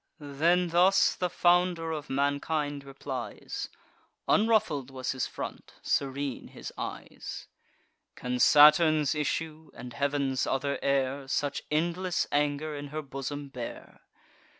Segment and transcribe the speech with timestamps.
[0.19, 3.69] Then thus the founder of mankind replies
[4.27, 7.45] (Unruffled was his front, serene his eyes)
[8.15, 14.01] "Can Saturn's issue, and heav'n's other heir, Such endless anger in her bosom bear?